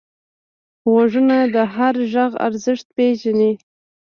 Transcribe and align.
غوږونه 0.91 1.37
د 1.53 1.57
هر 1.75 1.95
غږ 2.13 2.31
ارزښت 2.47 2.87
پېژني 2.95 3.51